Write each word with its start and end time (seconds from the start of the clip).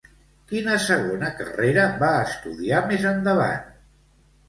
Quina 0.51 0.77
segona 0.85 1.29
carrera 1.43 1.85
va 2.01 2.11
estudiar 2.25 2.83
més 2.91 3.09
endavant? 3.15 3.73